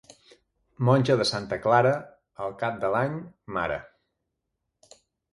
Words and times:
Monja 0.87 1.17
de 1.17 1.25
santa 1.31 1.59
Clara, 1.65 1.91
al 2.45 2.55
cap 2.63 2.79
de 2.85 2.89
l'any, 2.95 3.19
mare. 3.59 3.77